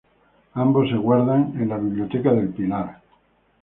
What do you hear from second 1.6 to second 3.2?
en la biblioteca de El Pilar.